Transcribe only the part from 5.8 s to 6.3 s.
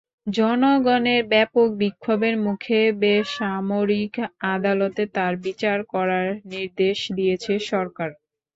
করার